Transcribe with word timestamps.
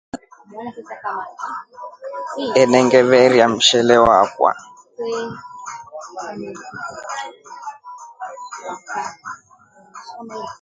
Enengivaria 2.61 3.45
mshele 3.53 3.95
wakwa. 4.05 4.51